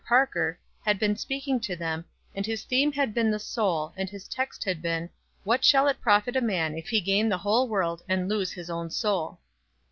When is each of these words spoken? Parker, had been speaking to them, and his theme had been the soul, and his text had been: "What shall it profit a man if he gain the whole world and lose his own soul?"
Parker, 0.07 0.57
had 0.83 0.97
been 0.97 1.15
speaking 1.15 1.59
to 1.59 1.75
them, 1.75 2.05
and 2.33 2.43
his 2.43 2.63
theme 2.63 2.91
had 2.91 3.13
been 3.13 3.29
the 3.29 3.37
soul, 3.37 3.93
and 3.95 4.09
his 4.09 4.27
text 4.27 4.63
had 4.63 4.81
been: 4.81 5.11
"What 5.43 5.63
shall 5.63 5.87
it 5.87 6.01
profit 6.01 6.35
a 6.35 6.41
man 6.41 6.75
if 6.75 6.89
he 6.89 7.01
gain 7.01 7.29
the 7.29 7.37
whole 7.37 7.67
world 7.67 8.01
and 8.09 8.27
lose 8.27 8.51
his 8.51 8.71
own 8.71 8.89
soul?" 8.89 9.41